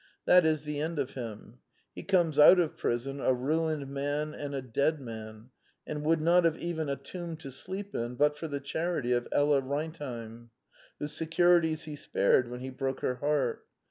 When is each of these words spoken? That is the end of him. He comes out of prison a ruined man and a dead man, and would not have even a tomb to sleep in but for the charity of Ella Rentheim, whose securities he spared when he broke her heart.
That 0.25 0.47
is 0.47 0.63
the 0.63 0.79
end 0.79 0.97
of 0.97 1.11
him. 1.11 1.59
He 1.93 2.01
comes 2.01 2.39
out 2.39 2.57
of 2.59 2.75
prison 2.75 3.21
a 3.21 3.35
ruined 3.35 3.87
man 3.87 4.33
and 4.33 4.55
a 4.55 4.61
dead 4.63 4.99
man, 4.99 5.51
and 5.85 6.03
would 6.03 6.19
not 6.19 6.43
have 6.43 6.57
even 6.57 6.89
a 6.89 6.95
tomb 6.95 7.37
to 7.37 7.51
sleep 7.51 7.93
in 7.93 8.15
but 8.15 8.35
for 8.35 8.47
the 8.47 8.59
charity 8.59 9.11
of 9.11 9.27
Ella 9.31 9.61
Rentheim, 9.61 10.49
whose 10.97 11.11
securities 11.15 11.83
he 11.83 11.95
spared 11.95 12.49
when 12.49 12.61
he 12.61 12.71
broke 12.71 13.01
her 13.01 13.17
heart. 13.17 13.63